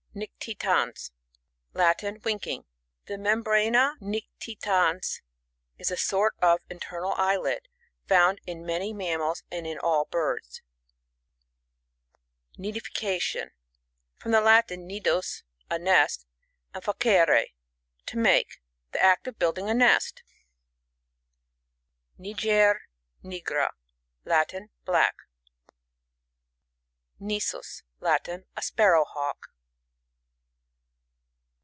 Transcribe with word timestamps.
NicTiTANS.— 0.13 1.11
Latin. 1.81 2.19
Winking. 2.25 2.65
The 3.05 3.13
merobrana 3.13 3.97
nictitani^, 4.01 5.21
is 5.77 5.89
a 5.89 5.95
sort 5.95 6.35
ot 6.43 6.61
internal 6.69 7.13
eyelid, 7.13 7.69
found 8.09 8.41
in 8.45 8.65
many 8.65 8.91
mammals, 8.91 9.43
and 9.49 9.65
in 9.65 9.79
all 9.79 10.03
birds. 10.03 10.61
NiDiFicATioN— 12.59 13.51
From 14.17 14.33
the 14.33 14.41
Latin 14.41 14.85
nidua^ 14.85 15.43
a 15.69 15.79
nest, 15.79 16.25
and 16.73 16.83
facere^ 16.83 17.45
to 18.07 18.17
make. 18.17 18.59
The 18.91 19.01
act 19.01 19.27
of 19.29 19.39
building 19.39 19.69
a 19.69 19.73
nest 19.73 20.23
Nisus.— 22.19 22.89
Latin. 28.03 28.45
A 28.57 28.61
Sparrowhawk. 28.61 29.37